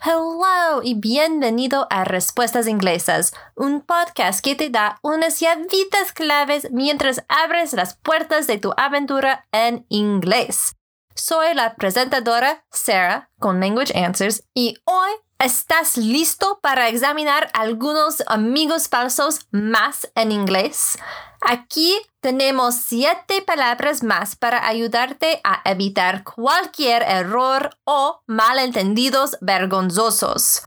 Hello 0.00 0.80
y 0.80 0.94
bienvenido 0.94 1.88
a 1.90 2.04
Respuestas 2.04 2.68
Inglesas, 2.68 3.34
un 3.56 3.80
podcast 3.80 4.44
que 4.44 4.54
te 4.54 4.70
da 4.70 5.00
unas 5.02 5.40
llavitas 5.40 6.12
claves 6.12 6.68
mientras 6.70 7.24
abres 7.28 7.72
las 7.72 7.96
puertas 7.96 8.46
de 8.46 8.58
tu 8.58 8.72
aventura 8.76 9.48
en 9.50 9.86
inglés. 9.88 10.76
Soy 11.16 11.52
la 11.52 11.74
presentadora 11.74 12.64
Sarah 12.70 13.28
con 13.40 13.58
Language 13.58 13.92
Answers 13.98 14.44
y 14.54 14.76
hoy 14.84 15.10
estás 15.38 15.96
listo 15.96 16.58
para 16.60 16.88
examinar 16.88 17.50
algunos 17.54 18.22
amigos 18.26 18.88
falsos 18.88 19.46
más 19.50 20.10
en 20.14 20.32
inglés. 20.32 20.98
Aquí 21.40 21.96
tenemos 22.20 22.74
siete 22.74 23.42
palabras 23.42 24.02
más 24.02 24.34
para 24.34 24.66
ayudarte 24.66 25.40
a 25.44 25.62
evitar 25.64 26.24
cualquier 26.24 27.02
error 27.02 27.70
o 27.84 28.22
malentendidos 28.26 29.38
vergonzosos. 29.40 30.62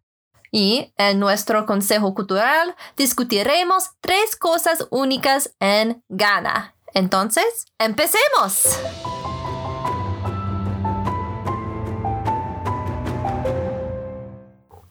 Y 0.52 0.94
en 0.98 1.20
nuestro 1.20 1.66
consejo 1.66 2.14
cultural 2.14 2.76
discutiremos 2.98 3.92
tres 4.02 4.36
cosas 4.36 4.88
únicas 4.90 5.54
en 5.60 6.04
Ghana. 6.10 6.76
Entonces, 6.94 7.66
empecemos. 7.78 8.78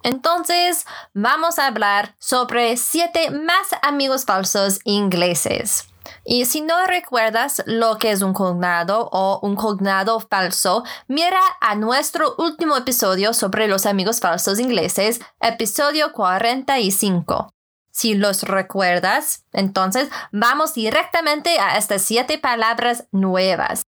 Entonces, 0.03 0.87
vamos 1.15 1.59
a 1.59 1.67
hablar 1.67 2.15
sobre 2.19 2.77
siete 2.77 3.31
más 3.31 3.69
amigos 3.83 4.25
falsos 4.25 4.79
ingleses. 4.85 5.87
Y 6.25 6.45
si 6.47 6.61
no 6.61 6.87
recuerdas 6.87 7.63
lo 7.67 7.99
que 7.99 8.11
es 8.11 8.23
un 8.23 8.33
cognado 8.33 9.09
o 9.13 9.41
un 9.43 9.57
cognado 9.57 10.21
falso, 10.21 10.85
mira 11.09 11.41
a 11.61 11.75
nuestro 11.75 12.35
último 12.39 12.77
episodio 12.77 13.33
sobre 13.33 13.69
los 13.69 13.87
amigos 13.87 14.21
falsos 14.21 14.59
ingleses, 14.59 15.21
episodio 15.41 16.12
45. 16.12 17.53
Si 17.92 18.14
los 18.14 18.45
recuerdas, 18.45 19.45
entonces 19.53 20.09
vamos 20.33 20.75
directamente 20.75 21.59
a 21.59 21.77
estas 21.77 22.03
siete 22.03 22.39
palabras 22.39 23.07
nuevas. 23.12 23.83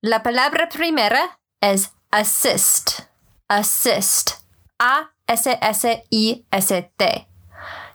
La 0.00 0.22
palabra 0.22 0.68
primera 0.68 1.40
es 1.60 1.92
assist. 2.10 3.00
Assist. 3.48 4.45
A-S-S-I-S-T. 4.78 6.08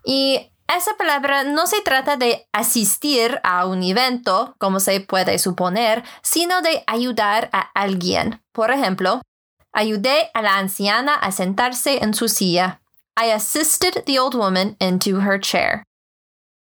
Y 0.04 0.52
esa 0.68 0.96
palabra 0.98 1.44
no 1.44 1.68
se 1.68 1.82
trata 1.82 2.16
de 2.16 2.48
asistir 2.54 3.40
a 3.44 3.66
un 3.66 3.84
evento, 3.84 4.56
como 4.58 4.80
se 4.80 5.02
puede 5.02 5.38
suponer, 5.38 6.04
sino 6.22 6.62
de 6.62 6.84
ayudar 6.88 7.50
a 7.52 7.60
alguien. 7.74 8.42
Por 8.54 8.72
ejemplo, 8.72 9.22
ayudé 9.74 10.32
a 10.34 10.42
la 10.42 10.58
anciana 10.58 11.16
a 11.16 11.32
sentarse 11.32 12.04
en 12.04 12.14
su 12.14 12.30
silla. 12.30 12.80
I 13.18 13.32
assisted 13.32 14.06
the 14.06 14.18
old 14.20 14.34
woman 14.34 14.78
into 14.80 15.20
her 15.20 15.40
chair. 15.40 15.84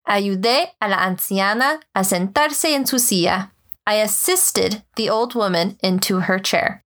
Ayudé 0.05 0.75
a 0.79 0.87
la 0.87 1.03
anciana 1.03 1.81
a 1.93 2.03
sentarse 2.03 2.73
en 2.73 2.87
su 2.87 2.99
silla. 2.99 3.53
I 3.85 4.01
assisted 4.01 4.83
the 4.95 5.09
old 5.09 5.35
woman 5.35 5.77
into 5.81 6.21
her 6.21 6.41
chair. 6.41 6.83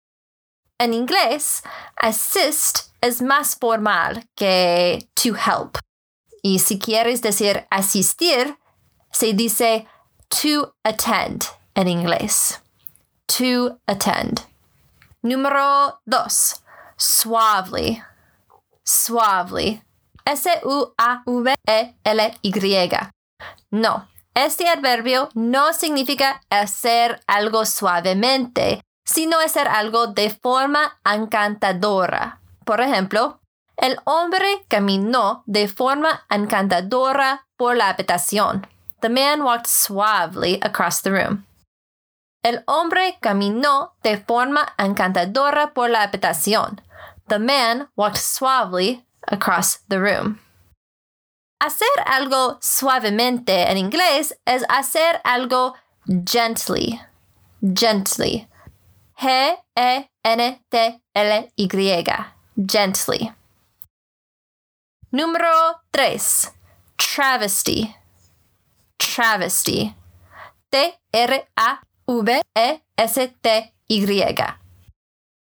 En 0.79 0.93
inglés, 0.93 1.63
assist 1.97 2.91
es 3.07 3.23
más 3.23 3.57
formal 3.57 4.29
que 4.35 5.09
to 5.15 5.35
help. 5.35 5.79
Y 6.43 6.59
si 6.59 6.79
quieres 6.79 7.23
decir 7.23 7.67
asistir, 7.71 8.59
se 9.11 9.33
dice 9.33 9.87
to 10.29 10.75
attend 10.85 11.45
en 11.75 11.89
inglés. 11.89 12.61
To 13.39 13.79
attend. 13.87 14.43
Número 15.23 16.01
dos. 16.05 16.63
Suavely. 16.97 18.03
Suavely. 18.85 19.83
S-U-A-V-E-L-Y. 20.25 20.71
No, 23.71 24.09
este 24.35 24.69
adverbio 24.69 25.29
no 25.35 25.73
significa 25.73 26.43
hacer 26.51 27.21
algo 27.27 27.65
suavemente, 27.65 28.83
sino 29.05 29.39
hacer 29.41 29.69
algo 29.69 30.09
de 30.09 30.31
forma 30.31 31.01
encantadora. 31.05 32.41
Por 32.67 32.81
ejemplo, 32.81 33.41
el 33.77 34.01
hombre 34.05 34.65
caminó 34.67 35.45
de 35.47 35.69
forma 35.69 36.27
encantadora 36.29 37.47
por 37.57 37.77
la 37.77 37.91
habitación. 37.91 38.67
The 39.03 39.09
man 39.09 39.43
walked 39.43 39.69
suavely 39.69 40.59
across 40.63 41.01
the 41.01 41.11
room. 41.11 41.47
El 42.43 42.65
hombre 42.67 43.19
caminó 43.21 43.95
de 44.03 44.17
forma 44.19 44.75
encantadora 44.79 45.75
por 45.75 45.91
la 45.91 46.03
habitación. 46.03 46.81
The 47.29 47.39
man 47.39 47.89
walked 47.95 48.19
suavely 48.19 49.07
across 49.29 49.79
the 49.89 50.01
room. 50.01 50.41
Hacer 51.61 51.89
algo 52.05 52.59
suavemente 52.61 53.71
en 53.71 53.79
inglés 53.79 54.37
es 54.45 54.65
hacer 54.69 55.21
algo 55.23 55.75
gently. 56.25 57.01
Gently. 57.63 58.49
G-E-N-T-L-Y. 59.19 59.57
Gently. 62.57 63.35
Número 65.13 65.83
3. 65.91 66.53
Travesty. 66.97 67.95
Travesty. 68.97 69.95
T-R-A-V-E-S-T-Y. 70.71 71.45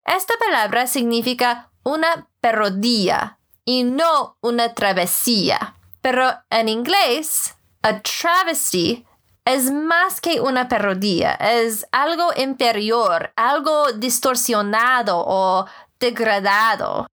Esta 0.05 0.35
palabra 0.39 0.87
significa 0.89 1.71
una 1.85 2.29
parodía 2.41 3.39
y 3.65 3.85
no 3.85 4.37
una 4.41 4.75
travesía. 4.75 5.77
Pero 6.01 6.33
en 6.51 6.69
inglés, 6.69 7.55
a 7.83 8.03
travesty 8.03 9.07
es 9.45 9.71
más 9.71 10.21
que 10.21 10.41
una 10.41 10.69
parodía, 10.69 11.35
es 11.35 11.87
algo 11.93 12.31
inferior, 12.37 13.33
algo 13.37 13.93
distorsionado 13.93 15.23
o 15.27 15.67
degradado 15.99 17.06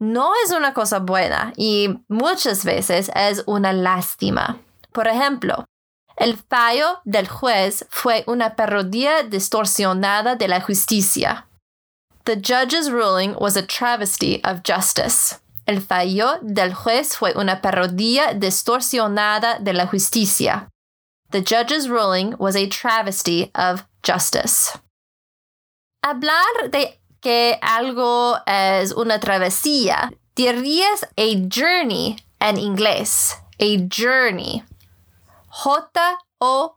no 0.00 0.32
es 0.44 0.50
una 0.50 0.72
cosa 0.72 0.98
buena 0.98 1.52
y 1.56 1.88
muchas 2.08 2.64
veces 2.64 3.10
es 3.14 3.44
una 3.46 3.72
lástima. 3.72 4.58
Por 4.92 5.06
ejemplo, 5.06 5.66
el 6.16 6.36
fallo 6.36 7.00
del 7.04 7.28
juez 7.28 7.86
fue 7.90 8.24
una 8.26 8.56
parodia 8.56 9.22
distorsionada 9.22 10.36
de 10.36 10.48
la 10.48 10.60
justicia. 10.60 11.46
The 12.24 12.36
judge's 12.36 12.90
ruling 12.90 13.34
was 13.38 13.56
a 13.56 13.62
travesty 13.62 14.40
of 14.44 14.60
justice. 14.64 15.38
El 15.66 15.80
fallo 15.80 16.38
del 16.42 16.74
juez 16.74 17.16
fue 17.16 17.32
una 17.36 17.60
parodia 17.60 18.34
distorsionada 18.34 19.58
de 19.58 19.72
la 19.72 19.86
justicia. 19.86 20.68
The 21.30 21.42
judge's 21.42 21.88
ruling 21.88 22.34
was 22.38 22.56
a 22.56 22.66
travesty 22.66 23.50
of 23.54 23.84
justice. 24.02 24.78
Hablar 26.04 26.70
de 26.70 26.99
que 27.20 27.58
algo 27.62 28.36
es 28.46 28.92
una 28.92 29.20
travesía, 29.20 30.12
dirías 30.34 31.04
a 31.16 31.24
journey 31.52 32.16
en 32.40 32.58
inglés. 32.58 33.36
A 33.58 33.64
journey. 33.88 34.64
J-O-U-R-N-E-Y. 35.48 36.74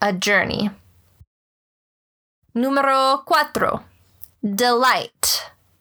A 0.00 0.12
journey. 0.18 0.70
Número 2.54 3.22
4. 3.26 3.84
Delight. 4.42 5.26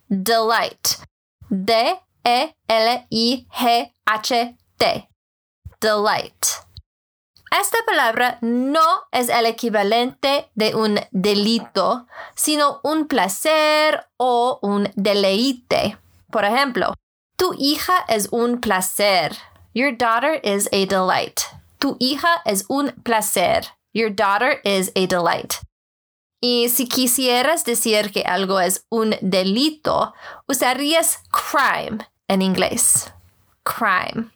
Delight. 0.10 1.06
D-E-L-I-G-H-T. 1.50 1.90
Delight. 5.80 6.46
Esta 7.58 7.78
palabra 7.86 8.38
no 8.42 8.84
es 9.14 9.30
el 9.30 9.46
equivalente 9.46 10.52
de 10.56 10.76
un 10.76 11.00
delito, 11.12 12.06
sino 12.36 12.82
un 12.84 13.08
placer 13.08 14.08
o 14.18 14.60
un 14.62 14.90
deleite. 14.96 15.98
Por 16.30 16.44
ejemplo, 16.44 16.94
tu 17.38 17.56
hija 17.58 18.04
es 18.10 18.28
un 18.32 18.60
placer. 18.60 19.38
Your 19.74 19.96
daughter 19.96 20.42
is 20.44 20.68
a 20.74 20.86
delight. 20.86 21.40
Tu 21.80 21.96
hija 22.02 22.42
es 22.44 22.66
un 22.68 22.92
placer. 23.04 23.64
Your 23.94 24.14
daughter 24.14 24.60
is 24.66 24.92
a 24.98 25.08
delight. 25.08 25.54
Y 26.42 26.68
si 26.68 26.90
quisieras 26.90 27.64
decir 27.64 28.12
que 28.12 28.24
algo 28.24 28.60
es 28.60 28.86
un 28.90 29.16
delito, 29.22 30.14
usarías 30.46 31.24
crime 31.32 32.06
en 32.28 32.42
inglés. 32.42 33.14
Crime. 33.64 34.30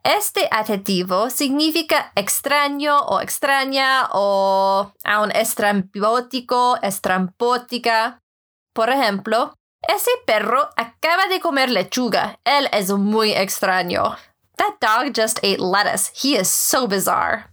Este 0.03 0.47
adjetivo 0.51 1.29
significa 1.29 2.11
extraño 2.15 2.99
o 2.99 3.19
extraña 3.19 4.07
o 4.13 4.93
aún 5.03 5.31
estrambótico, 5.31 6.77
estrampótica. 6.81 8.19
Por 8.73 8.89
ejemplo, 8.89 9.53
ese 9.87 10.11
perro 10.25 10.69
acaba 10.77 11.27
de 11.27 11.39
comer 11.39 11.69
lechuga. 11.69 12.39
Él 12.45 12.69
es 12.71 12.91
muy 12.91 13.33
extraño. 13.33 14.15
That 14.57 14.79
dog 14.79 15.13
just 15.13 15.39
ate 15.39 15.59
lettuce. 15.59 16.11
He 16.13 16.37
is 16.39 16.47
so 16.47 16.87
bizarre. 16.87 17.45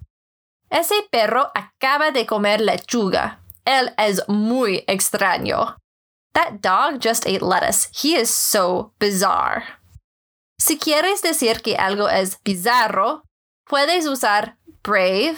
Ese 0.71 1.03
perro 1.11 1.51
acaba 1.55 2.13
de 2.13 2.27
comer 2.27 2.61
lechuga. 2.61 3.41
Él 3.65 3.93
es 3.99 4.21
muy 4.29 4.85
extraño. 4.87 5.77
That 6.35 6.61
dog 6.61 7.01
just 7.01 7.27
ate 7.27 7.43
lettuce. 7.43 7.89
He 7.93 8.15
is 8.15 8.31
so 8.31 8.93
bizarre. 8.99 9.65
Si 10.73 10.79
quieres 10.79 11.21
decir 11.21 11.61
que 11.61 11.77
algo 11.77 12.09
es 12.09 12.39
bizarro, 12.43 13.25
puedes 13.69 14.07
usar 14.07 14.57
brave, 14.83 15.37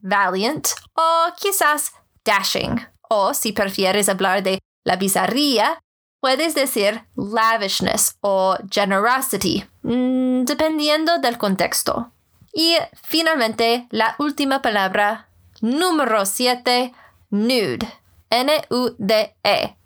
valiant 0.00 0.68
o 0.94 1.26
quizás 1.36 1.90
dashing. 2.24 2.80
O 3.08 3.34
si 3.34 3.50
prefieres 3.50 4.08
hablar 4.08 4.44
de 4.44 4.60
la 4.84 4.94
bizarría, 4.94 5.80
puedes 6.20 6.54
decir 6.54 7.04
lavishness 7.16 8.14
o 8.20 8.58
generosity, 8.70 9.66
mm, 9.82 10.44
dependiendo 10.44 11.18
del 11.18 11.36
contexto. 11.36 12.12
Y 12.54 12.76
finalmente, 13.02 13.88
la 13.90 14.14
última 14.20 14.62
palabra, 14.62 15.30
número 15.60 16.24
7, 16.24 16.94
nude. 17.30 17.88
N-U-D-E. 18.30 19.76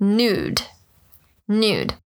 Nude. 0.00 0.64
Nude. 1.46 2.01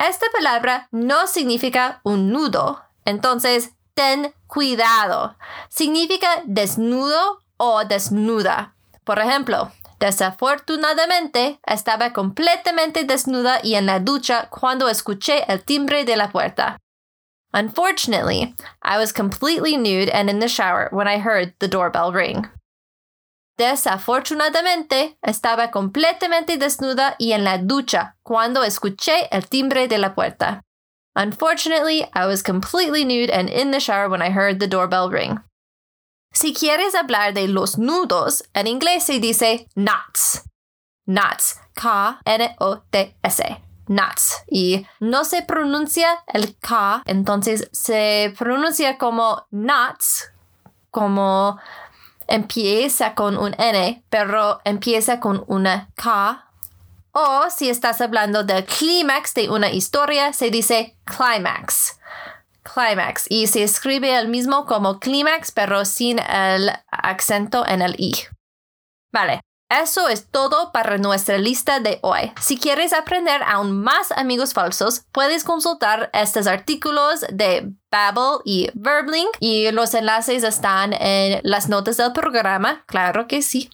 Esta 0.00 0.26
palabra 0.32 0.88
no 0.92 1.26
significa 1.26 2.00
un 2.04 2.32
nudo, 2.32 2.82
entonces 3.04 3.72
ten 3.92 4.32
cuidado. 4.46 5.36
Significa 5.68 6.42
desnudo 6.46 7.40
o 7.58 7.84
desnuda. 7.84 8.74
Por 9.04 9.18
ejemplo, 9.18 9.70
desafortunadamente 9.98 11.60
estaba 11.66 12.14
completamente 12.14 13.04
desnuda 13.04 13.60
y 13.62 13.74
en 13.74 13.84
la 13.84 14.00
ducha 14.00 14.48
cuando 14.48 14.88
escuché 14.88 15.44
el 15.52 15.62
timbre 15.62 16.06
de 16.06 16.16
la 16.16 16.30
puerta. 16.30 16.78
Unfortunately, 17.52 18.54
I 18.82 18.96
was 18.96 19.12
completely 19.12 19.76
nude 19.76 20.08
and 20.08 20.30
in 20.30 20.38
the 20.38 20.48
shower 20.48 20.88
when 20.92 21.08
I 21.08 21.18
heard 21.18 21.52
the 21.58 21.68
doorbell 21.68 22.10
ring. 22.10 22.48
Desafortunadamente, 23.60 25.18
estaba 25.20 25.70
completamente 25.70 26.56
desnuda 26.56 27.14
y 27.18 27.32
en 27.32 27.44
la 27.44 27.58
ducha 27.58 28.16
cuando 28.22 28.62
escuché 28.62 29.28
el 29.30 29.50
timbre 29.50 29.86
de 29.86 29.98
la 29.98 30.14
puerta. 30.14 30.62
Unfortunately, 31.14 32.06
I 32.14 32.24
was 32.24 32.42
completely 32.42 33.04
nude 33.04 33.30
and 33.30 33.50
in 33.50 33.70
the 33.70 33.78
shower 33.78 34.08
when 34.08 34.22
I 34.22 34.30
heard 34.30 34.60
the 34.60 34.66
doorbell 34.66 35.10
ring. 35.10 35.40
Si 36.32 36.54
quieres 36.54 36.94
hablar 36.94 37.34
de 37.34 37.48
los 37.48 37.76
nudos, 37.76 38.42
en 38.54 38.66
inglés 38.66 39.04
se 39.04 39.20
dice 39.20 39.66
knots. 39.74 40.42
Knots. 41.06 41.60
K-N-O-T-S. 41.74 43.42
Knots. 43.88 44.42
Y 44.50 44.86
no 45.00 45.24
se 45.24 45.42
pronuncia 45.42 46.24
el 46.28 46.56
K, 46.60 47.02
entonces 47.04 47.68
se 47.72 48.32
pronuncia 48.38 48.96
como 48.96 49.46
knots, 49.50 50.32
como 50.90 51.60
empieza 52.30 53.14
con 53.14 53.36
un 53.36 53.54
N, 53.58 54.02
pero 54.08 54.60
empieza 54.64 55.20
con 55.20 55.44
una 55.46 55.90
K. 55.94 56.46
O 57.12 57.50
si 57.50 57.68
estás 57.68 58.00
hablando 58.00 58.44
del 58.44 58.64
clímax 58.64 59.34
de 59.34 59.50
una 59.50 59.70
historia, 59.70 60.32
se 60.32 60.50
dice 60.50 60.96
climax. 61.04 61.98
Climax. 62.62 63.26
Y 63.28 63.48
se 63.48 63.64
escribe 63.64 64.16
el 64.16 64.28
mismo 64.28 64.64
como 64.64 65.00
clímax, 65.00 65.50
pero 65.50 65.84
sin 65.84 66.20
el 66.20 66.70
acento 66.90 67.66
en 67.66 67.82
el 67.82 67.96
I. 67.98 68.14
Vale. 69.12 69.40
Eso 69.70 70.08
es 70.08 70.28
todo 70.28 70.72
para 70.72 70.98
nuestra 70.98 71.38
lista 71.38 71.78
de 71.78 72.00
hoy. 72.02 72.32
Si 72.40 72.58
quieres 72.58 72.92
aprender 72.92 73.40
aún 73.44 73.80
más 73.80 74.10
amigos 74.12 74.52
falsos, 74.52 75.04
puedes 75.12 75.44
consultar 75.44 76.10
estos 76.12 76.48
artículos 76.48 77.20
de 77.32 77.72
Babbel 77.90 78.40
y 78.44 78.68
Verblink 78.74 79.30
y 79.38 79.70
los 79.70 79.94
enlaces 79.94 80.42
están 80.42 80.92
en 80.92 81.40
las 81.44 81.68
notas 81.68 81.96
del 81.96 82.12
programa, 82.12 82.82
claro 82.86 83.28
que 83.28 83.42
sí. 83.42 83.70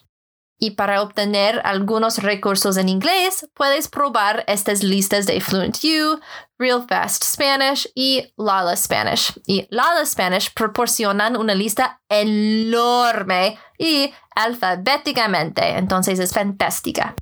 Y 0.58 0.72
para 0.72 1.02
obtener 1.02 1.60
algunos 1.64 2.18
recursos 2.18 2.76
en 2.78 2.88
inglés, 2.88 3.46
puedes 3.52 3.88
probar 3.88 4.44
estas 4.46 4.82
listas 4.82 5.26
de 5.26 5.40
Fluent 5.40 5.76
U, 5.84 6.18
Real 6.58 6.86
Fast 6.88 7.24
Spanish 7.24 7.90
y 7.94 8.32
Lala 8.38 8.74
Spanish. 8.76 9.34
Y 9.46 9.66
Lala 9.70 10.06
Spanish 10.06 10.52
proporcionan 10.54 11.36
una 11.36 11.54
lista 11.54 12.00
enorme 12.08 13.58
y 13.78 14.14
alfabéticamente, 14.34 15.76
entonces 15.76 16.18
es 16.18 16.32
fantástica. 16.32 17.14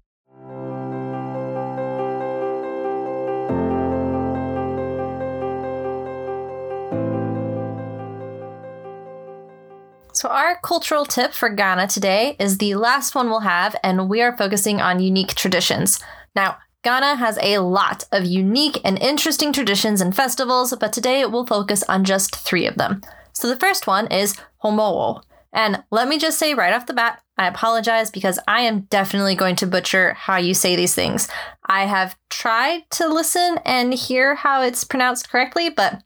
So, 10.25 10.31
our 10.31 10.57
cultural 10.63 11.05
tip 11.05 11.35
for 11.35 11.51
Ghana 11.51 11.89
today 11.89 12.35
is 12.39 12.57
the 12.57 12.77
last 12.77 13.15
one 13.15 13.29
we'll 13.29 13.41
have, 13.41 13.77
and 13.85 14.09
we 14.09 14.23
are 14.23 14.35
focusing 14.35 14.81
on 14.81 14.99
unique 14.99 15.35
traditions. 15.35 16.01
Now, 16.35 16.57
Ghana 16.83 17.17
has 17.17 17.39
a 17.43 17.59
lot 17.59 18.05
of 18.11 18.25
unique 18.25 18.81
and 18.87 18.99
interesting 19.03 19.53
traditions 19.53 20.01
and 20.01 20.17
festivals, 20.17 20.75
but 20.81 20.95
today 20.95 21.27
we'll 21.27 21.45
focus 21.45 21.83
on 21.91 22.05
just 22.05 22.35
three 22.35 22.65
of 22.65 22.77
them. 22.77 23.03
So, 23.35 23.49
the 23.49 23.61
first 23.61 23.87
one 23.87 24.07
is 24.07 24.35
Homoo. 24.63 25.21
And 25.53 25.85
let 25.91 26.09
me 26.09 26.19
just 26.19 26.39
say 26.39 26.55
right 26.55 26.73
off 26.73 26.87
the 26.87 26.95
bat, 26.95 27.21
I 27.37 27.47
apologize 27.47 28.11
because 28.11 28.39
I 28.49 28.63
am 28.63 28.87
definitely 28.89 29.35
going 29.35 29.57
to 29.57 29.67
butcher 29.67 30.15
how 30.15 30.39
you 30.39 30.55
say 30.55 30.75
these 30.75 30.95
things. 30.95 31.29
I 31.67 31.85
have 31.85 32.17
tried 32.31 32.89
to 32.93 33.09
listen 33.09 33.59
and 33.67 33.93
hear 33.93 34.37
how 34.37 34.63
it's 34.63 34.85
pronounced 34.85 35.29
correctly, 35.29 35.69
but 35.69 36.03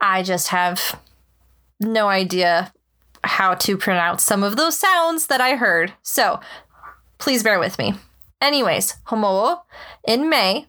I 0.00 0.22
just 0.22 0.48
have 0.48 0.98
no 1.78 2.08
idea 2.08 2.72
how 3.26 3.54
to 3.54 3.76
pronounce 3.76 4.22
some 4.22 4.42
of 4.42 4.56
those 4.56 4.78
sounds 4.78 5.26
that 5.26 5.40
I 5.40 5.56
heard. 5.56 5.92
So 6.02 6.40
please 7.18 7.42
bear 7.42 7.58
with 7.58 7.78
me. 7.78 7.94
Anyways, 8.40 8.96
Homoo, 9.06 9.60
in 10.06 10.28
May, 10.28 10.66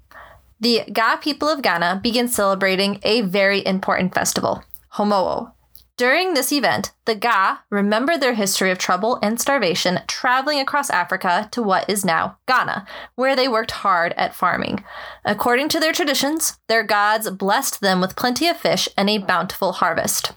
the 0.60 0.84
Ga 0.92 1.18
people 1.18 1.50
of 1.50 1.62
Ghana 1.62 2.00
begin 2.02 2.28
celebrating 2.28 3.00
a 3.04 3.22
very 3.22 3.66
important 3.66 4.14
festival, 4.14 4.64
Homoo. 4.94 5.52
During 5.98 6.34
this 6.34 6.52
event, 6.52 6.92
the 7.06 7.16
Ga 7.16 7.60
remember 7.70 8.18
their 8.18 8.34
history 8.34 8.70
of 8.70 8.78
trouble 8.78 9.18
and 9.22 9.40
starvation 9.40 10.00
traveling 10.08 10.60
across 10.60 10.90
Africa 10.90 11.48
to 11.52 11.64
what 11.64 11.90
is 11.90 12.04
now 12.04 12.38
Ghana, 12.48 12.86
where 13.16 13.34
they 13.34 13.48
worked 13.48 13.72
hard 13.72 14.14
at 14.18 14.36
farming. 14.36 14.84
According 15.24 15.70
to 15.70 15.80
their 15.80 15.94
traditions, 15.94 16.58
their 16.68 16.84
gods 16.84 17.30
blessed 17.30 17.80
them 17.80 18.02
with 18.02 18.18
plenty 18.18 18.50
of 18.50 18.58
fish 18.58 18.90
and 18.98 19.10
a 19.10 19.20
bountiful 19.20 19.74
harvest. 19.74 20.34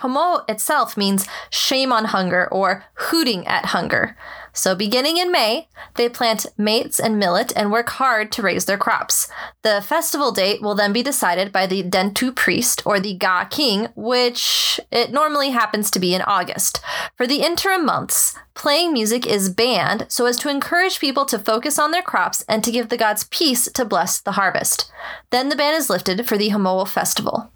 Homoo 0.00 0.44
itself 0.48 0.96
means 0.96 1.26
shame 1.50 1.92
on 1.92 2.06
hunger 2.06 2.48
or 2.48 2.84
hooting 2.94 3.46
at 3.46 3.66
hunger. 3.66 4.16
So, 4.52 4.74
beginning 4.74 5.18
in 5.18 5.30
May, 5.30 5.68
they 5.96 6.08
plant 6.08 6.46
mates 6.56 6.98
and 6.98 7.18
millet 7.18 7.52
and 7.54 7.70
work 7.70 7.90
hard 7.90 8.32
to 8.32 8.42
raise 8.42 8.64
their 8.64 8.78
crops. 8.78 9.28
The 9.62 9.82
festival 9.82 10.32
date 10.32 10.62
will 10.62 10.74
then 10.74 10.94
be 10.94 11.02
decided 11.02 11.52
by 11.52 11.66
the 11.66 11.82
Dentu 11.82 12.34
priest 12.34 12.82
or 12.86 12.98
the 12.98 13.14
Ga 13.14 13.44
king, 13.44 13.88
which 13.94 14.80
it 14.90 15.12
normally 15.12 15.50
happens 15.50 15.90
to 15.90 16.00
be 16.00 16.14
in 16.14 16.22
August. 16.22 16.80
For 17.16 17.26
the 17.26 17.42
interim 17.42 17.84
months, 17.84 18.34
playing 18.54 18.94
music 18.94 19.26
is 19.26 19.50
banned 19.50 20.06
so 20.08 20.24
as 20.24 20.38
to 20.38 20.48
encourage 20.48 21.00
people 21.00 21.26
to 21.26 21.38
focus 21.38 21.78
on 21.78 21.90
their 21.90 22.02
crops 22.02 22.42
and 22.48 22.64
to 22.64 22.72
give 22.72 22.88
the 22.88 22.96
gods 22.96 23.24
peace 23.24 23.70
to 23.72 23.84
bless 23.84 24.20
the 24.20 24.32
harvest. 24.32 24.90
Then 25.30 25.50
the 25.50 25.56
ban 25.56 25.74
is 25.74 25.90
lifted 25.90 26.26
for 26.26 26.38
the 26.38 26.48
Homoo 26.48 26.88
festival. 26.88 27.52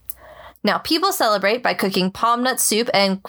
Now, 0.62 0.78
people 0.78 1.12
celebrate 1.12 1.62
by 1.62 1.74
cooking 1.74 2.10
palm 2.10 2.42
nut 2.42 2.60
soup 2.60 2.90
and 2.92 3.22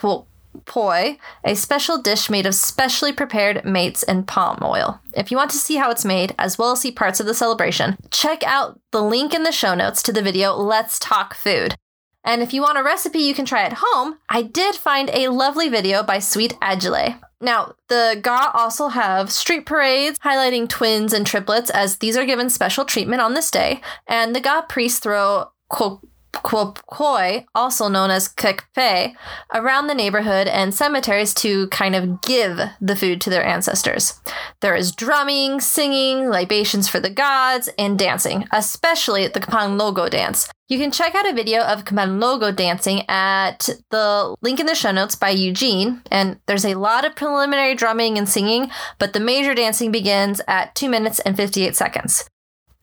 poi, 0.66 1.18
a 1.44 1.56
special 1.56 2.02
dish 2.02 2.30
made 2.30 2.46
of 2.46 2.56
specially 2.56 3.14
prepared 3.14 3.64
mates 3.64 4.04
and 4.04 4.28
palm 4.28 4.60
oil. 4.62 5.00
If 5.16 5.32
you 5.32 5.38
want 5.38 5.52
to 5.52 5.58
see 5.58 5.78
how 5.78 5.92
it's 5.92 6.06
made, 6.06 6.36
as 6.38 6.58
well 6.58 6.72
as 6.72 6.82
see 6.82 6.92
parts 6.92 7.20
of 7.20 7.26
the 7.26 7.34
celebration, 7.34 7.98
check 8.12 8.44
out 8.44 8.80
the 8.92 9.02
link 9.02 9.34
in 9.34 9.44
the 9.44 9.52
show 9.52 9.76
notes 9.76 10.04
to 10.04 10.12
the 10.12 10.22
video 10.22 10.54
Let's 10.54 11.00
Talk 11.00 11.34
Food. 11.34 11.76
And 12.24 12.44
if 12.44 12.54
you 12.54 12.62
want 12.62 12.78
a 12.78 12.84
recipe 12.84 13.20
you 13.20 13.34
can 13.34 13.46
try 13.46 13.64
at 13.64 13.78
home, 13.80 14.20
I 14.30 14.44
did 14.44 14.76
find 14.76 15.10
a 15.12 15.30
lovely 15.30 15.70
video 15.70 16.04
by 16.04 16.20
Sweet 16.20 16.56
Agile. 16.62 17.16
Now, 17.40 17.74
the 17.88 18.20
Ga 18.22 18.52
also 18.54 18.90
have 18.90 19.32
street 19.32 19.66
parades 19.66 20.20
highlighting 20.20 20.70
twins 20.70 21.14
and 21.14 21.26
triplets, 21.26 21.72
as 21.72 21.98
these 21.98 22.16
are 22.16 22.26
given 22.26 22.50
special 22.50 22.86
treatment 22.86 23.22
on 23.22 23.34
this 23.34 23.50
day, 23.50 23.82
and 24.06 24.36
the 24.36 24.42
Ga 24.42 24.62
priests 24.64 25.00
throw 25.00 25.52
Kwopkoi, 26.44 27.46
also 27.54 27.88
known 27.88 28.10
as 28.12 28.28
Kekpe, 28.28 29.14
around 29.54 29.88
the 29.88 29.96
neighborhood 29.96 30.48
and 30.48 30.74
cemeteries 30.74 31.34
to 31.36 31.68
kind 31.68 31.96
of 31.96 32.22
give 32.22 32.60
the 32.80 32.96
food 32.96 33.22
to 33.22 33.30
their 33.30 33.46
ancestors. 33.46 34.20
There 34.62 34.76
is 34.76 34.92
drumming, 34.92 35.60
singing, 35.60 36.30
libations 36.30 36.88
for 36.88 37.00
the 37.00 37.10
gods, 37.10 37.70
and 37.78 37.98
dancing, 37.98 38.48
especially 38.52 39.28
the 39.28 39.40
Kapanlogo 39.40 40.10
dance. 40.10 40.50
You 40.70 40.78
can 40.78 40.92
check 40.92 41.16
out 41.16 41.28
a 41.28 41.34
video 41.34 41.64
of 41.64 41.84
Kapanlogo 41.84 42.56
dancing 42.56 43.04
at 43.10 43.68
the 43.90 44.36
link 44.42 44.60
in 44.62 44.68
the 44.68 44.74
show 44.74 44.92
notes 44.92 45.16
by 45.16 45.30
Eugene, 45.32 46.02
and 46.10 46.40
there's 46.48 46.64
a 46.64 46.76
lot 46.76 47.04
of 47.04 47.16
preliminary 47.16 47.76
drumming 47.76 48.18
and 48.18 48.30
singing, 48.30 48.72
but 48.98 49.12
the 49.12 49.20
major 49.20 49.54
dancing 49.54 49.92
begins 49.92 50.40
at 50.48 50.74
2 50.76 50.88
minutes 50.88 51.20
and 51.20 51.36
58 51.36 51.76
seconds. 51.76 52.26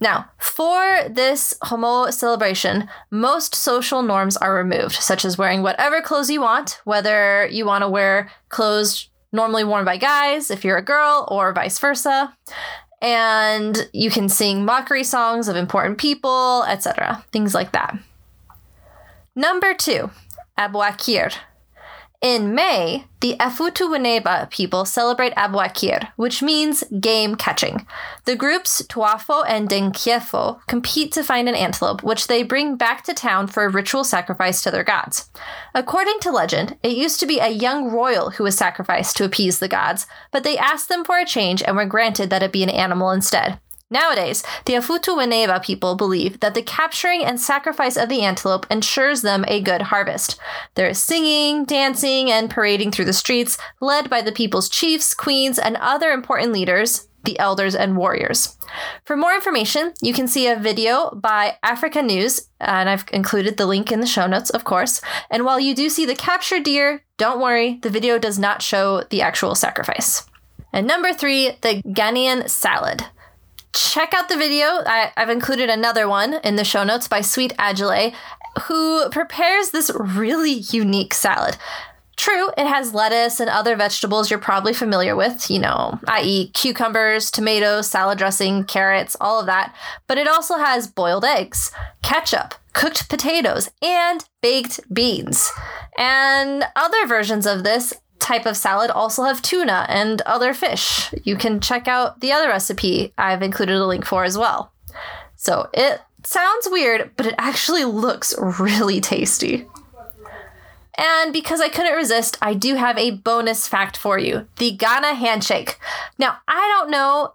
Now, 0.00 0.30
for 0.38 1.08
this 1.08 1.54
Homo 1.62 2.10
celebration, 2.10 2.88
most 3.10 3.54
social 3.54 4.02
norms 4.02 4.36
are 4.36 4.54
removed, 4.54 4.94
such 4.94 5.24
as 5.24 5.36
wearing 5.36 5.62
whatever 5.62 6.00
clothes 6.00 6.30
you 6.30 6.40
want, 6.40 6.80
whether 6.84 7.46
you 7.46 7.66
want 7.66 7.82
to 7.82 7.88
wear 7.88 8.30
clothes 8.48 9.08
normally 9.32 9.64
worn 9.64 9.84
by 9.84 9.96
guys 9.96 10.50
if 10.50 10.64
you're 10.64 10.76
a 10.76 10.82
girl 10.82 11.26
or 11.30 11.52
vice 11.52 11.78
versa. 11.78 12.34
And 13.00 13.88
you 13.92 14.10
can 14.10 14.28
sing 14.28 14.64
mockery 14.64 15.04
songs 15.04 15.48
of 15.48 15.56
important 15.56 15.98
people, 15.98 16.64
etc. 16.64 17.24
Things 17.32 17.54
like 17.54 17.72
that. 17.72 17.96
Number 19.36 19.74
two, 19.74 20.10
Abuakir. 20.58 21.32
In 22.20 22.52
May, 22.52 23.04
the 23.20 23.36
Afutuwaneba 23.38 24.50
people 24.50 24.84
celebrate 24.84 25.36
Abuakir, 25.36 26.08
which 26.16 26.42
means 26.42 26.82
game 26.98 27.36
catching. 27.36 27.86
The 28.24 28.34
groups 28.34 28.82
Tuafo 28.82 29.44
and 29.46 29.68
Denkiefo 29.68 30.58
compete 30.66 31.12
to 31.12 31.22
find 31.22 31.48
an 31.48 31.54
antelope, 31.54 32.02
which 32.02 32.26
they 32.26 32.42
bring 32.42 32.74
back 32.74 33.04
to 33.04 33.14
town 33.14 33.46
for 33.46 33.64
a 33.64 33.68
ritual 33.68 34.02
sacrifice 34.02 34.62
to 34.62 34.72
their 34.72 34.82
gods. 34.82 35.30
According 35.76 36.18
to 36.22 36.32
legend, 36.32 36.76
it 36.82 36.96
used 36.96 37.20
to 37.20 37.26
be 37.26 37.38
a 37.38 37.50
young 37.50 37.88
royal 37.88 38.30
who 38.30 38.42
was 38.42 38.56
sacrificed 38.56 39.16
to 39.18 39.24
appease 39.24 39.60
the 39.60 39.68
gods, 39.68 40.08
but 40.32 40.42
they 40.42 40.58
asked 40.58 40.88
them 40.88 41.04
for 41.04 41.20
a 41.20 41.24
change 41.24 41.62
and 41.62 41.76
were 41.76 41.86
granted 41.86 42.30
that 42.30 42.42
it 42.42 42.50
be 42.50 42.64
an 42.64 42.70
animal 42.70 43.12
instead. 43.12 43.60
Nowadays, 43.90 44.42
the 44.66 44.74
Afutuwaneva 44.74 45.64
people 45.64 45.94
believe 45.94 46.40
that 46.40 46.52
the 46.52 46.62
capturing 46.62 47.24
and 47.24 47.40
sacrifice 47.40 47.96
of 47.96 48.10
the 48.10 48.20
antelope 48.20 48.66
ensures 48.70 49.22
them 49.22 49.46
a 49.48 49.62
good 49.62 49.80
harvest. 49.80 50.38
There 50.74 50.88
is 50.88 50.98
singing, 50.98 51.64
dancing, 51.64 52.30
and 52.30 52.50
parading 52.50 52.90
through 52.90 53.06
the 53.06 53.14
streets, 53.14 53.56
led 53.80 54.10
by 54.10 54.20
the 54.20 54.32
people's 54.32 54.68
chiefs, 54.68 55.14
queens, 55.14 55.58
and 55.58 55.76
other 55.78 56.10
important 56.10 56.52
leaders, 56.52 57.08
the 57.24 57.38
elders 57.38 57.74
and 57.74 57.96
warriors. 57.96 58.58
For 59.06 59.16
more 59.16 59.34
information, 59.34 59.94
you 60.02 60.12
can 60.12 60.28
see 60.28 60.46
a 60.46 60.56
video 60.56 61.10
by 61.10 61.56
Africa 61.62 62.02
News, 62.02 62.48
and 62.60 62.90
I've 62.90 63.06
included 63.10 63.56
the 63.56 63.66
link 63.66 63.90
in 63.90 64.00
the 64.00 64.06
show 64.06 64.26
notes, 64.26 64.50
of 64.50 64.64
course. 64.64 65.00
And 65.30 65.46
while 65.46 65.58
you 65.58 65.74
do 65.74 65.88
see 65.88 66.04
the 66.04 66.14
captured 66.14 66.64
deer, 66.64 67.04
don't 67.16 67.40
worry, 67.40 67.78
the 67.82 67.90
video 67.90 68.18
does 68.18 68.38
not 68.38 68.60
show 68.60 69.04
the 69.04 69.22
actual 69.22 69.54
sacrifice. 69.54 70.26
And 70.74 70.86
number 70.86 71.14
three, 71.14 71.52
the 71.62 71.82
Ghanaian 71.86 72.50
salad 72.50 73.06
check 73.72 74.14
out 74.14 74.28
the 74.28 74.36
video. 74.36 74.66
I, 74.66 75.12
have 75.16 75.30
included 75.30 75.70
another 75.70 76.08
one 76.08 76.34
in 76.44 76.56
the 76.56 76.64
show 76.64 76.84
notes 76.84 77.08
by 77.08 77.20
Sweet 77.20 77.52
Agile, 77.58 78.12
who 78.62 79.08
prepares 79.10 79.70
this 79.70 79.90
really 79.94 80.52
unique 80.52 81.14
salad. 81.14 81.56
True, 82.16 82.50
it 82.58 82.66
has 82.66 82.94
lettuce 82.94 83.38
and 83.38 83.48
other 83.48 83.76
vegetables 83.76 84.28
you're 84.28 84.40
probably 84.40 84.74
familiar 84.74 85.14
with, 85.14 85.48
you 85.48 85.60
know, 85.60 86.00
i.e., 86.08 86.50
cucumbers, 86.50 87.30
tomatoes, 87.30 87.88
salad 87.88 88.18
dressing, 88.18 88.64
carrots, 88.64 89.16
all 89.20 89.38
of 89.38 89.46
that. 89.46 89.72
But 90.08 90.18
it 90.18 90.26
also 90.26 90.56
has 90.56 90.88
boiled 90.88 91.24
eggs, 91.24 91.70
ketchup, 92.02 92.56
cooked 92.72 93.08
potatoes, 93.08 93.70
and 93.80 94.24
baked 94.42 94.80
beans. 94.92 95.52
And 95.96 96.64
other 96.74 97.06
versions 97.06 97.46
of 97.46 97.62
this 97.62 97.94
type 98.18 98.46
of 98.46 98.56
salad 98.56 98.90
also 98.90 99.24
have 99.24 99.42
tuna 99.42 99.86
and 99.88 100.20
other 100.22 100.52
fish. 100.54 101.12
You 101.24 101.36
can 101.36 101.60
check 101.60 101.88
out 101.88 102.20
the 102.20 102.32
other 102.32 102.48
recipe 102.48 103.12
I've 103.16 103.42
included 103.42 103.76
a 103.76 103.86
link 103.86 104.04
for 104.04 104.24
as 104.24 104.36
well. 104.36 104.72
So 105.36 105.68
it 105.72 106.00
sounds 106.24 106.68
weird, 106.70 107.12
but 107.16 107.26
it 107.26 107.34
actually 107.38 107.84
looks 107.84 108.34
really 108.38 109.00
tasty. 109.00 109.66
And 110.98 111.32
because 111.32 111.60
I 111.60 111.68
couldn't 111.68 111.94
resist, 111.94 112.36
I 112.42 112.54
do 112.54 112.74
have 112.74 112.98
a 112.98 113.12
bonus 113.12 113.68
fact 113.68 113.96
for 113.96 114.18
you 114.18 114.48
the 114.56 114.72
Ghana 114.72 115.14
handshake. 115.14 115.78
Now, 116.18 116.38
I 116.48 116.74
don't 116.76 116.90
know, 116.90 117.34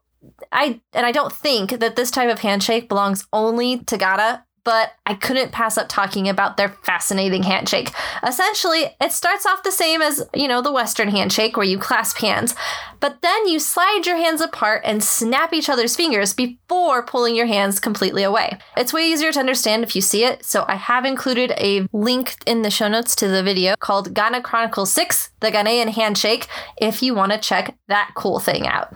I 0.51 0.81
and 0.91 1.05
I 1.05 1.13
don't 1.13 1.31
think 1.31 1.79
that 1.79 1.95
this 1.95 2.11
type 2.11 2.29
of 2.29 2.39
handshake 2.39 2.89
belongs 2.89 3.25
only 3.31 3.79
to 3.79 3.97
Ghana 3.97 4.45
but 4.63 4.93
I 5.05 5.15
couldn't 5.15 5.51
pass 5.51 5.77
up 5.77 5.89
talking 5.89 6.29
about 6.29 6.57
their 6.57 6.69
fascinating 6.69 7.43
handshake. 7.43 7.91
Essentially, 8.25 8.95
it 9.01 9.11
starts 9.11 9.45
off 9.45 9.63
the 9.63 9.71
same 9.71 10.01
as, 10.01 10.27
you 10.33 10.47
know, 10.47 10.61
the 10.61 10.71
Western 10.71 11.09
handshake 11.09 11.57
where 11.57 11.65
you 11.65 11.77
clasp 11.77 12.17
hands, 12.17 12.55
but 12.99 13.21
then 13.21 13.47
you 13.47 13.59
slide 13.59 14.05
your 14.05 14.15
hands 14.15 14.41
apart 14.41 14.81
and 14.85 15.03
snap 15.03 15.53
each 15.53 15.69
other's 15.69 15.95
fingers 15.95 16.33
before 16.33 17.03
pulling 17.03 17.35
your 17.35 17.47
hands 17.47 17.79
completely 17.79 18.23
away. 18.23 18.57
It's 18.77 18.93
way 18.93 19.03
easier 19.03 19.31
to 19.31 19.39
understand 19.39 19.83
if 19.83 19.95
you 19.95 20.01
see 20.01 20.23
it, 20.23 20.45
so 20.45 20.65
I 20.67 20.75
have 20.75 21.05
included 21.05 21.51
a 21.57 21.87
link 21.91 22.35
in 22.45 22.61
the 22.61 22.71
show 22.71 22.87
notes 22.87 23.15
to 23.17 23.27
the 23.27 23.43
video 23.43 23.75
called 23.77 24.13
Ghana 24.13 24.41
Chronicle 24.41 24.85
6, 24.85 25.31
the 25.41 25.51
Ghanaian 25.51 25.89
handshake, 25.89 26.47
if 26.77 27.03
you 27.03 27.13
want 27.13 27.33
to 27.33 27.37
check 27.37 27.75
that 27.87 28.11
cool 28.15 28.39
thing 28.39 28.65
out. 28.65 28.95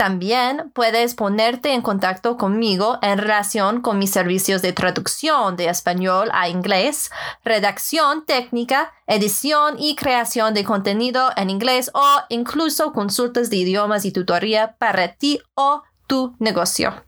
También 0.00 0.72
puedes 0.72 1.14
ponerte 1.14 1.74
en 1.74 1.82
contacto 1.82 2.38
conmigo 2.38 2.98
en 3.02 3.18
relación 3.18 3.82
con 3.82 3.98
mis 3.98 4.10
servicios 4.10 4.62
de 4.62 4.72
traducción 4.72 5.56
de 5.56 5.68
español 5.68 6.30
a 6.32 6.48
inglés, 6.48 7.10
redacción 7.44 8.24
técnica, 8.24 8.94
edición 9.06 9.76
y 9.78 9.96
creación 9.96 10.54
de 10.54 10.64
contenido 10.64 11.32
en 11.36 11.50
inglés 11.50 11.90
o 11.92 12.20
incluso 12.30 12.94
consultas 12.94 13.50
de 13.50 13.56
idiomas 13.56 14.06
y 14.06 14.10
tutoría 14.10 14.74
para 14.78 15.16
ti 15.16 15.38
o 15.54 15.82
tu 16.06 16.34
negocio. 16.38 17.04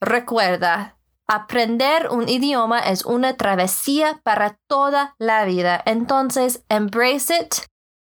Recuerda, 0.00 0.96
aprender 1.28 2.08
un 2.10 2.28
idioma 2.28 2.80
es 2.80 3.04
una 3.04 3.36
travesía 3.36 4.20
para 4.24 4.58
toda 4.66 5.14
la 5.18 5.44
vida. 5.44 5.80
Entonces, 5.86 6.64
embrace 6.68 7.32
it, 7.42 7.54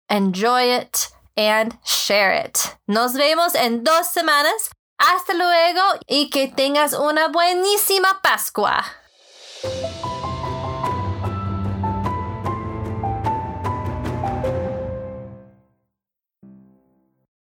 enjoy 0.09 0.73
it 0.73 1.20
and 1.37 1.79
share 1.85 2.33
it. 2.33 2.59
Nos 2.87 3.15
vemos 3.15 3.55
en 3.55 3.85
dos 3.85 4.07
semanas. 4.07 4.71
Hasta 4.99 5.33
luego 5.33 5.81
y 6.07 6.29
que 6.29 6.49
tengas 6.49 6.93
una 6.93 7.29
buenísima 7.29 8.21
Pascua. 8.23 8.85